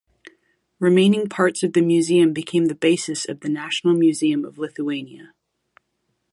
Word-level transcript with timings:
Remaining 0.79 1.29
parts 1.29 1.61
of 1.61 1.73
the 1.73 1.81
museum 1.83 2.33
became 2.33 2.65
the 2.65 2.73
basis 2.73 3.23
of 3.29 3.41
the 3.41 3.49
National 3.49 3.93
Museum 3.93 4.43
of 4.45 4.57
Lithuania. 4.57 5.35